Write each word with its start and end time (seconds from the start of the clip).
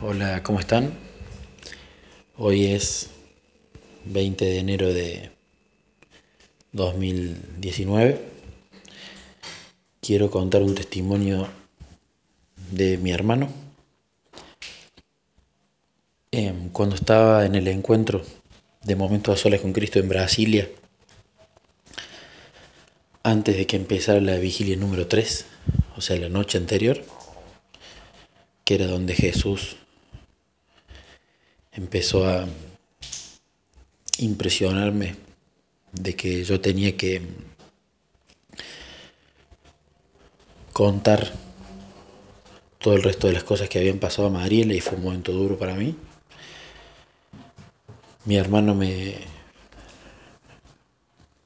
Hola, 0.00 0.44
¿cómo 0.44 0.60
están? 0.60 0.92
Hoy 2.36 2.66
es 2.66 3.10
20 4.04 4.44
de 4.44 4.58
enero 4.60 4.92
de 4.92 5.32
2019. 6.70 8.20
Quiero 10.00 10.30
contar 10.30 10.62
un 10.62 10.76
testimonio 10.76 11.48
de 12.70 12.96
mi 12.98 13.10
hermano. 13.10 13.48
Em, 16.30 16.68
cuando 16.68 16.94
estaba 16.94 17.44
en 17.44 17.56
el 17.56 17.66
encuentro 17.66 18.22
de 18.84 18.94
Momentos 18.94 19.36
a 19.36 19.42
Soles 19.42 19.60
con 19.60 19.72
Cristo 19.72 19.98
en 19.98 20.08
Brasilia, 20.08 20.68
antes 23.24 23.56
de 23.56 23.66
que 23.66 23.74
empezara 23.74 24.20
la 24.20 24.36
vigilia 24.36 24.76
número 24.76 25.08
3, 25.08 25.44
o 25.96 26.00
sea, 26.00 26.16
la 26.18 26.28
noche 26.28 26.56
anterior, 26.56 27.02
que 28.64 28.76
era 28.76 28.86
donde 28.86 29.16
Jesús 29.16 29.76
empezó 31.78 32.26
a 32.26 32.44
impresionarme 34.18 35.14
de 35.92 36.16
que 36.16 36.42
yo 36.42 36.60
tenía 36.60 36.96
que 36.96 37.22
contar 40.72 41.32
todo 42.78 42.94
el 42.94 43.02
resto 43.04 43.28
de 43.28 43.34
las 43.34 43.44
cosas 43.44 43.68
que 43.68 43.78
habían 43.78 44.00
pasado 44.00 44.26
a 44.26 44.30
Mariela 44.30 44.74
y 44.74 44.80
fue 44.80 44.98
un 44.98 45.04
momento 45.04 45.32
duro 45.32 45.56
para 45.56 45.74
mí. 45.74 45.94
Mi 48.24 48.36
hermano 48.36 48.74
me, 48.74 49.14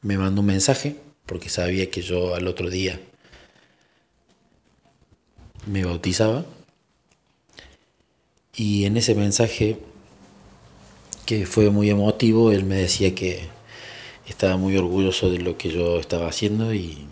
me 0.00 0.16
mandó 0.16 0.40
un 0.40 0.46
mensaje 0.46 0.96
porque 1.26 1.50
sabía 1.50 1.90
que 1.90 2.00
yo 2.00 2.34
al 2.34 2.48
otro 2.48 2.70
día 2.70 2.98
me 5.66 5.84
bautizaba 5.84 6.46
y 8.56 8.86
en 8.86 8.96
ese 8.96 9.14
mensaje 9.14 9.78
fue 11.46 11.70
muy 11.70 11.90
emotivo, 11.90 12.52
él 12.52 12.64
me 12.64 12.76
decía 12.76 13.14
que 13.14 13.48
estaba 14.26 14.56
muy 14.56 14.76
orgulloso 14.76 15.30
de 15.30 15.38
lo 15.38 15.56
que 15.56 15.70
yo 15.70 15.98
estaba 15.98 16.28
haciendo 16.28 16.72
y, 16.74 17.06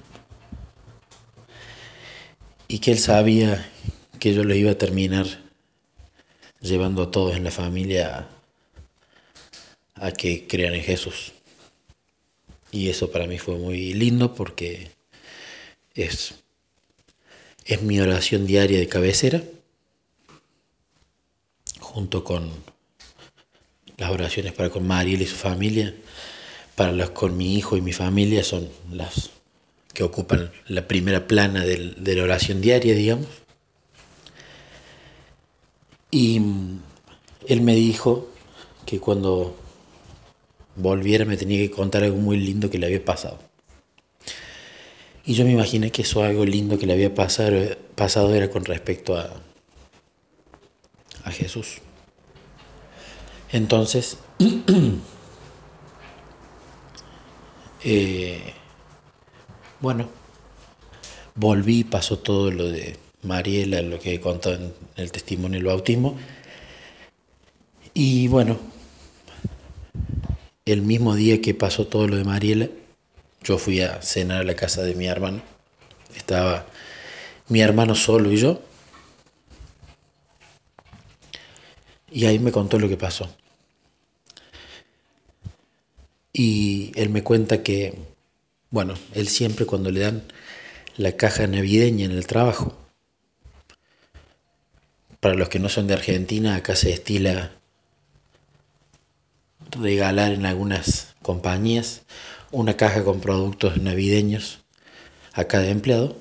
y 2.69 2.79
que 2.79 2.93
él 2.93 2.99
sabía 2.99 3.71
que 4.19 4.35
yo 4.35 4.45
lo 4.45 4.55
iba 4.55 4.73
a 4.73 4.79
terminar 4.79 5.27
llevando 6.61 7.03
a 7.03 7.11
todos 7.11 7.37
en 7.37 7.45
la 7.45 7.51
familia 7.51 8.29
a, 9.97 10.07
a 10.07 10.13
que 10.13 10.47
crean 10.47 10.75
en 10.75 10.83
Jesús. 10.83 11.33
Y 12.73 12.89
eso 12.89 13.11
para 13.11 13.27
mí 13.27 13.39
fue 13.39 13.57
muy 13.57 13.93
lindo 13.95 14.35
porque 14.35 14.91
es, 15.95 16.35
es 17.65 17.83
mi 17.83 18.01
oración 18.01 18.47
diaria 18.47 18.79
de 18.79 18.89
cabecera, 18.89 19.43
junto 21.81 22.23
con 22.23 22.51
las 24.01 24.11
oraciones 24.11 24.53
para 24.55 24.71
con 24.71 24.87
Mariel 24.87 25.21
y 25.21 25.27
su 25.27 25.37
familia, 25.37 25.95
para 26.75 26.91
las 26.91 27.11
con 27.11 27.37
mi 27.37 27.55
hijo 27.57 27.77
y 27.77 27.83
mi 27.83 27.93
familia, 27.93 28.43
son 28.43 28.69
las 28.91 29.31
que 29.93 30.03
ocupan 30.03 30.51
la 30.67 30.89
primera 30.89 31.27
plana 31.27 31.65
del, 31.65 32.03
de 32.03 32.17
la 32.17 32.25
oración 32.25 32.63
diaria, 32.63 32.95
digamos. 32.95 33.29
Y 36.11 36.41
él 37.47 37.61
me 37.61 37.75
dijo 37.75 38.31
que 38.87 38.99
cuando 38.99 39.55
volviera 40.77 41.27
me 41.27 41.37
tenía 41.37 41.59
que 41.59 41.71
contar 41.71 42.03
algo 42.03 42.17
muy 42.17 42.39
lindo 42.39 42.71
que 42.71 42.79
le 42.79 42.87
había 42.87 43.05
pasado. 43.05 43.39
Y 45.27 45.35
yo 45.35 45.45
me 45.45 45.53
imaginé 45.53 45.93
que 45.93 46.03
eso 46.03 46.25
algo 46.25 46.47
lindo 46.47 46.79
que 46.79 46.87
le 46.87 46.95
había 46.95 47.15
pasado, 47.15 47.77
pasado 47.95 48.35
era 48.35 48.49
con 48.49 48.65
respecto 48.65 49.15
a, 49.17 49.31
a 51.25 51.31
Jesús. 51.31 51.83
Entonces, 53.53 54.19
eh, 57.85 58.53
bueno, 59.81 60.09
volví, 61.35 61.85
pasó 61.85 62.19
todo 62.19 62.51
lo 62.51 62.69
de 62.69 62.97
Mariela, 63.23 63.83
lo 63.83 63.99
que 63.99 64.15
he 64.15 64.21
contado 64.21 64.57
en 64.57 64.75
el 64.97 65.11
testimonio 65.11 65.59
del 65.59 65.67
bautismo. 65.67 66.17
Y 67.93 68.29
bueno, 68.29 68.59
el 70.65 70.83
mismo 70.83 71.15
día 71.15 71.41
que 71.41 71.55
pasó 71.55 71.87
todo 71.87 72.07
lo 72.07 72.17
de 72.17 72.25
Mariela, 72.25 72.69
yo 73.43 73.59
fui 73.59 73.81
a 73.81 74.01
cenar 74.03 74.43
a 74.43 74.45
la 74.45 74.55
casa 74.55 74.83
de 74.83 74.95
mi 74.95 75.07
hermano. 75.07 75.43
Estaba 76.15 76.67
mi 77.49 77.61
hermano 77.61 77.95
solo 77.95 78.31
y 78.31 78.37
yo. 78.37 78.61
Y 82.13 82.27
ahí 82.27 82.39
me 82.39 82.53
contó 82.53 82.79
lo 82.79 82.89
que 82.89 82.97
pasó. 82.97 83.29
Y 86.33 86.93
él 86.95 87.11
me 87.11 87.23
cuenta 87.23 87.63
que, 87.63 87.95
bueno, 88.71 88.95
él 89.15 89.29
siempre 89.29 89.67
cuando 89.67 89.91
le 89.91 90.01
dan 90.01 90.23
la 90.97 91.13
caja 91.13 91.47
navideña 91.47 92.05
en 92.05 92.13
el 92.13 92.27
trabajo, 92.27 92.77
para 95.21 95.35
los 95.35 95.49
que 95.49 95.59
no 95.59 95.69
son 95.69 95.87
de 95.87 95.95
Argentina, 95.95 96.57
acá 96.57 96.77
se 96.77 96.93
estila 96.93 97.53
regalar 99.71 100.33
en 100.33 100.47
algunas 100.47 101.15
compañías 101.23 102.03
una 102.51 102.77
caja 102.77 103.05
con 103.05 103.21
productos 103.21 103.77
navideños 103.77 104.61
a 105.33 105.45
cada 105.45 105.69
empleado. 105.69 106.17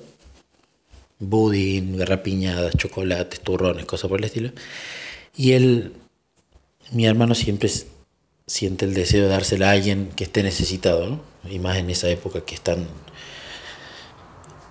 Budín, 1.18 1.96
garrapiñadas, 1.96 2.76
chocolates, 2.76 3.40
turrones, 3.40 3.84
cosas 3.84 4.08
por 4.08 4.20
el 4.20 4.24
estilo. 4.24 4.52
Y 5.36 5.52
él, 5.52 5.92
mi 6.92 7.06
hermano 7.06 7.34
siempre 7.34 7.70
siente 8.50 8.84
el 8.84 8.94
deseo 8.94 9.22
de 9.22 9.28
dársela 9.28 9.68
a 9.68 9.72
alguien 9.72 10.10
que 10.16 10.24
esté 10.24 10.42
necesitado, 10.42 11.08
¿no? 11.08 11.20
Y 11.48 11.60
más 11.60 11.76
en 11.76 11.88
esa 11.88 12.08
época 12.08 12.40
que 12.40 12.56
es 12.56 12.60
tan, 12.60 12.88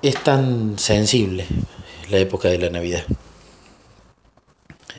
es 0.01 0.22
tan 0.22 0.78
sensible, 0.78 1.45
la 2.12 2.18
época 2.18 2.50
de 2.50 2.57
la 2.57 2.69
Navidad. 2.69 3.06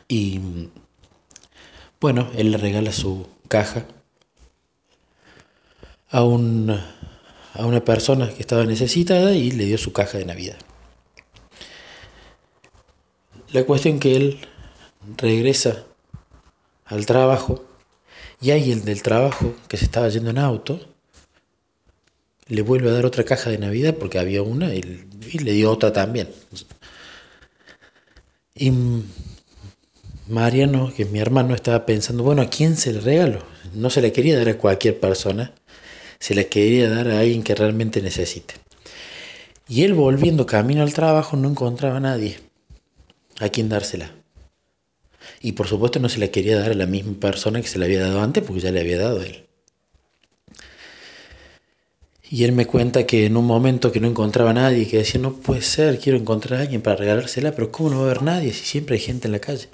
Y 0.08 0.40
bueno, 2.00 2.30
él 2.34 2.52
le 2.52 2.56
regala 2.56 2.90
su 2.90 3.26
caja 3.48 3.84
a, 6.08 6.24
un, 6.24 6.70
a 6.70 7.66
una 7.66 7.84
persona 7.84 8.30
que 8.30 8.40
estaba 8.40 8.64
necesitada 8.64 9.32
y 9.32 9.50
le 9.50 9.66
dio 9.66 9.76
su 9.76 9.92
caja 9.92 10.16
de 10.16 10.24
Navidad. 10.24 10.56
La 13.52 13.64
cuestión 13.64 13.98
que 14.00 14.16
él 14.16 14.40
regresa 15.18 15.84
al 16.86 17.04
trabajo 17.04 17.69
y 18.40 18.50
ahí 18.50 18.72
el 18.72 18.84
del 18.84 19.02
trabajo 19.02 19.54
que 19.68 19.76
se 19.76 19.84
estaba 19.84 20.08
yendo 20.08 20.30
en 20.30 20.38
auto 20.38 20.80
le 22.48 22.62
vuelve 22.62 22.90
a 22.90 22.92
dar 22.92 23.06
otra 23.06 23.24
caja 23.24 23.50
de 23.50 23.58
Navidad 23.58 23.94
porque 23.94 24.18
había 24.18 24.42
una 24.42 24.74
y, 24.74 24.82
le 24.82 25.52
dio 25.52 25.70
otra 25.70 25.92
también. 25.92 26.28
Y 28.54 28.72
Mariano, 30.26 30.92
que 30.94 31.04
es 31.04 31.10
mi 31.10 31.20
hermano, 31.20 31.54
estaba 31.54 31.86
pensando, 31.86 32.24
bueno, 32.24 32.42
¿a 32.42 32.50
quién 32.50 32.76
se 32.76 32.92
le 32.92 33.00
regalo? 33.00 33.44
No 33.72 33.88
se 33.88 34.02
le 34.02 34.12
quería 34.12 34.36
dar 34.36 34.48
a 34.48 34.58
cualquier 34.58 34.98
persona, 34.98 35.52
se 36.18 36.34
le 36.34 36.48
quería 36.48 36.90
dar 36.90 37.08
a 37.08 37.20
alguien 37.20 37.42
que 37.42 37.54
realmente 37.54 38.02
necesite. 38.02 38.54
Y 39.68 39.84
él 39.84 39.94
volviendo 39.94 40.46
camino 40.46 40.82
al 40.82 40.92
trabajo 40.92 41.36
no 41.36 41.48
encontraba 41.48 41.98
a 41.98 42.00
nadie 42.00 42.40
a 43.38 43.48
quien 43.48 43.68
dársela. 43.68 44.19
Y 45.40 45.52
por 45.52 45.66
supuesto 45.66 45.98
no 45.98 46.08
se 46.08 46.20
la 46.20 46.28
quería 46.28 46.60
dar 46.60 46.72
a 46.72 46.74
la 46.74 46.86
misma 46.86 47.18
persona 47.18 47.62
que 47.62 47.68
se 47.68 47.78
la 47.78 47.86
había 47.86 48.02
dado 48.02 48.20
antes 48.20 48.44
porque 48.44 48.60
ya 48.60 48.72
le 48.72 48.80
había 48.80 48.98
dado 48.98 49.20
a 49.20 49.26
él. 49.26 49.46
Y 52.30 52.44
él 52.44 52.52
me 52.52 52.66
cuenta 52.66 53.06
que 53.06 53.26
en 53.26 53.36
un 53.36 53.46
momento 53.46 53.90
que 53.90 53.98
no 54.00 54.06
encontraba 54.06 54.50
a 54.50 54.54
nadie, 54.54 54.86
que 54.86 54.98
decía, 54.98 55.20
no 55.20 55.34
puede 55.34 55.62
ser, 55.62 55.98
quiero 55.98 56.16
encontrar 56.16 56.60
a 56.60 56.62
alguien 56.62 56.82
para 56.82 56.96
regalársela, 56.96 57.52
pero 57.52 57.72
¿cómo 57.72 57.90
no 57.90 57.96
va 57.96 58.02
a 58.02 58.04
haber 58.10 58.22
nadie 58.22 58.52
si 58.52 58.64
siempre 58.64 58.94
hay 58.96 59.00
gente 59.02 59.26
en 59.26 59.32
la 59.32 59.40
calle? 59.40 59.68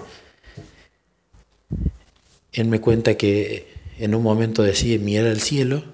Él 2.53 2.69
me 2.69 2.81
cuenta 2.81 3.17
que 3.17 3.67
en 3.99 4.15
un 4.15 4.23
momento 4.23 4.63
decide 4.63 4.99
mirar 4.99 5.27
al 5.27 5.41
cielo 5.41 5.85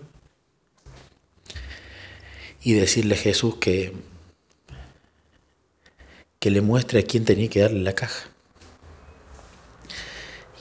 y 2.63 2.75
decirle 2.75 3.15
a 3.15 3.19
Jesús 3.19 3.57
que, 3.57 3.93
que 6.39 6.51
le 6.51 6.61
muestre 6.61 7.01
a 7.01 7.03
quién 7.03 7.25
tenía 7.25 7.49
que 7.49 7.61
darle 7.61 7.81
la 7.81 7.95
caja. 7.95 8.32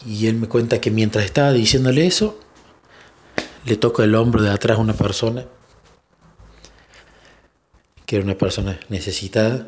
Y 0.06 0.28
él 0.28 0.36
me 0.36 0.48
cuenta 0.48 0.82
que 0.82 0.92
mientras 0.92 1.26
estaba 1.26 1.52
diciéndole 1.52 2.06
eso, 2.06 2.40
le 3.66 3.78
toca 3.78 4.04
el 4.04 4.16
hombro 4.16 4.42
de 4.42 4.50
atrás 4.50 4.78
a 4.78 4.82
una 4.82 4.94
persona, 4.94 5.46
que 8.06 8.16
era 8.16 8.26
una 8.26 8.38
persona 8.38 8.80
necesitada, 8.90 9.68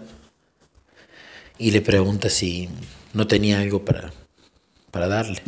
y 1.58 1.72
le 1.72 1.82
pregunta 1.82 2.30
si 2.30 2.70
no 3.14 3.28
tenía 3.28 3.60
algo 3.60 3.86
para, 3.86 4.12
para 4.92 5.08
darle. 5.08 5.42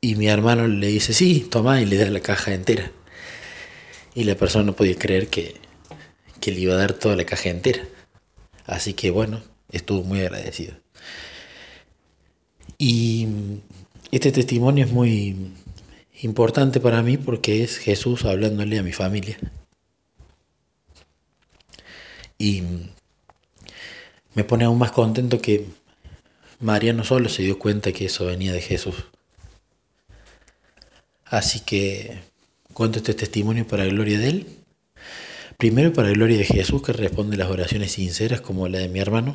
Y 0.00 0.14
mi 0.14 0.28
hermano 0.28 0.68
le 0.68 0.86
dice, 0.88 1.12
sí, 1.14 1.40
toma, 1.50 1.80
y 1.80 1.86
le 1.86 1.96
da 1.96 2.10
la 2.10 2.20
caja 2.20 2.52
entera. 2.52 2.92
Y 4.14 4.24
la 4.24 4.34
persona 4.34 4.64
no 4.64 4.76
podía 4.76 4.96
creer 4.96 5.28
que, 5.28 5.56
que 6.40 6.52
le 6.52 6.60
iba 6.60 6.74
a 6.74 6.78
dar 6.78 6.92
toda 6.92 7.16
la 7.16 7.24
caja 7.24 7.48
entera. 7.48 7.82
Así 8.66 8.94
que 8.94 9.10
bueno, 9.10 9.42
estuvo 9.70 10.02
muy 10.02 10.20
agradecido. 10.20 10.74
Y 12.78 13.26
este 14.10 14.32
testimonio 14.32 14.84
es 14.84 14.92
muy 14.92 15.52
importante 16.22 16.80
para 16.80 17.02
mí 17.02 17.16
porque 17.16 17.62
es 17.62 17.78
Jesús 17.78 18.24
hablándole 18.24 18.78
a 18.78 18.82
mi 18.82 18.92
familia. 18.92 19.38
Y 22.38 22.62
me 24.34 24.44
pone 24.44 24.64
aún 24.64 24.78
más 24.78 24.92
contento 24.92 25.40
que 25.40 25.66
María 26.60 26.92
no 26.92 27.04
solo 27.04 27.28
se 27.28 27.42
dio 27.42 27.58
cuenta 27.58 27.92
que 27.92 28.06
eso 28.06 28.26
venía 28.26 28.52
de 28.52 28.60
Jesús. 28.60 28.96
Así 31.24 31.60
que 31.60 32.18
cuento 32.72 32.98
este 32.98 33.14
testimonio 33.14 33.66
para 33.66 33.84
la 33.84 33.92
gloria 33.92 34.18
de 34.18 34.28
Él. 34.28 34.46
Primero 35.58 35.92
para 35.92 36.08
la 36.08 36.14
gloria 36.14 36.38
de 36.38 36.44
Jesús 36.44 36.82
que 36.82 36.92
responde 36.92 37.36
las 37.36 37.50
oraciones 37.50 37.92
sinceras 37.92 38.42
como 38.42 38.68
la 38.68 38.78
de 38.78 38.88
mi 38.88 39.00
hermano. 39.00 39.34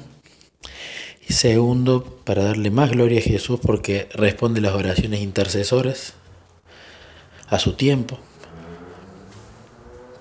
Segundo 1.32 2.04
para 2.24 2.44
darle 2.44 2.72
más 2.72 2.92
gloria 2.92 3.20
a 3.20 3.24
Jesús 3.24 3.60
porque 3.62 4.10
responde 4.14 4.62
las 4.62 4.74
oraciones 4.74 5.22
intercesoras 5.22 6.14
a 7.48 7.58
su 7.58 7.74
tiempo. 7.74 8.20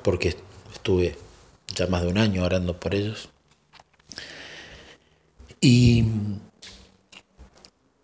Porque 0.02 0.36
estuve 0.72 1.16
ya 1.74 1.86
más 1.88 2.02
de 2.02 2.08
un 2.08 2.18
año 2.18 2.44
orando 2.44 2.78
por 2.78 2.94
ellos. 2.94 3.28
Y 5.60 6.04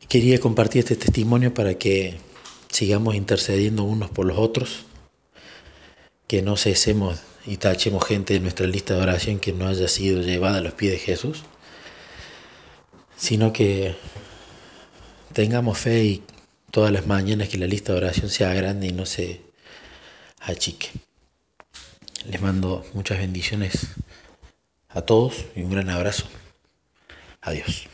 quería 0.09 0.38
compartir 0.41 0.81
este 0.81 0.97
testimonio 0.97 1.55
para 1.55 1.75
que 1.75 2.19
sigamos 2.70 3.14
intercediendo 3.14 3.85
unos 3.85 4.11
por 4.11 4.26
los 4.26 4.37
otros, 4.37 4.85
que 6.26 6.43
no 6.43 6.56
cesemos 6.56 7.20
y 7.47 7.56
tachemos 7.56 8.05
gente 8.05 8.35
de 8.35 8.41
nuestra 8.41 8.67
lista 8.67 8.94
de 8.94 9.02
oración 9.02 9.38
que 9.38 9.52
no 9.52 9.69
haya 9.69 9.88
sido 9.88 10.20
llevada 10.20 10.59
a 10.59 10.61
los 10.61 10.75
pies 10.75 10.93
de 10.93 10.99
Jesús, 10.99 11.44
sino 13.16 13.52
que 13.52 13.96
tengamos 15.32 15.78
fe 15.78 16.04
y 16.04 16.22
todas 16.70 16.92
las 16.92 17.06
mañanas 17.06 17.48
que 17.48 17.58
la 17.58 17.66
lista 17.66 17.92
de 17.92 17.98
oración 17.98 18.30
sea 18.30 18.52
grande 18.54 18.86
y 18.86 18.92
no 18.92 19.06
se 19.06 19.40
achique. 20.40 20.90
Les 22.26 22.40
mando 22.40 22.84
muchas 22.94 23.18
bendiciones 23.18 23.88
a 24.88 25.02
todos 25.02 25.46
y 25.54 25.62
un 25.62 25.70
gran 25.70 25.90
abrazo. 25.90 26.26
Adiós. 27.40 27.88